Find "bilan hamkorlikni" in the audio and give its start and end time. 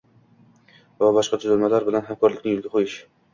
1.91-2.57